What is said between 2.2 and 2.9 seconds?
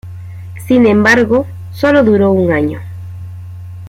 un año.